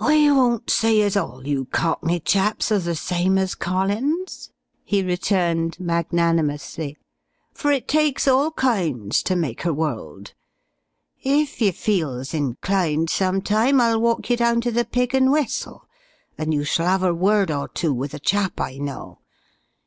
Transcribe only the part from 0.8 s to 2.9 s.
as all you cockney chaps are